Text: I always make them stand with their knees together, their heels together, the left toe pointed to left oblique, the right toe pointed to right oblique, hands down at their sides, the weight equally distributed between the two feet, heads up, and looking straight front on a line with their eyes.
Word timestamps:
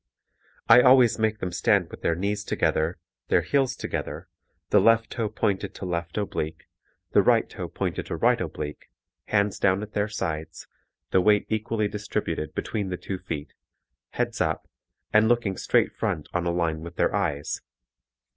I 0.67 0.81
always 0.81 1.19
make 1.19 1.37
them 1.41 1.51
stand 1.51 1.91
with 1.91 2.01
their 2.01 2.15
knees 2.15 2.43
together, 2.43 2.97
their 3.27 3.43
heels 3.43 3.75
together, 3.75 4.27
the 4.71 4.79
left 4.81 5.11
toe 5.11 5.29
pointed 5.29 5.75
to 5.75 5.85
left 5.85 6.17
oblique, 6.17 6.63
the 7.11 7.21
right 7.21 7.47
toe 7.47 7.67
pointed 7.69 8.07
to 8.07 8.15
right 8.15 8.41
oblique, 8.41 8.89
hands 9.25 9.59
down 9.59 9.83
at 9.83 9.93
their 9.93 10.07
sides, 10.07 10.65
the 11.11 11.21
weight 11.21 11.45
equally 11.49 11.87
distributed 11.87 12.55
between 12.55 12.89
the 12.89 12.97
two 12.97 13.19
feet, 13.19 13.53
heads 14.13 14.41
up, 14.41 14.67
and 15.13 15.29
looking 15.29 15.55
straight 15.55 15.91
front 15.95 16.27
on 16.33 16.47
a 16.47 16.51
line 16.51 16.81
with 16.81 16.95
their 16.95 17.13
eyes. 17.15 17.61